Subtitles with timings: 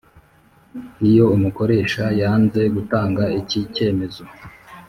[1.09, 4.23] Iyo umukoresha yanze gutanga iki cyemezo